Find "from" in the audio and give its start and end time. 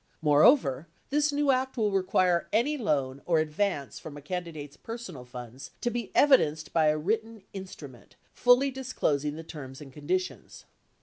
3.99-4.17